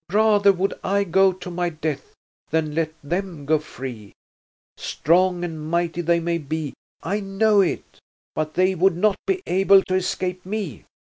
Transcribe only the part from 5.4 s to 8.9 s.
and mighty they may be, I know it, but they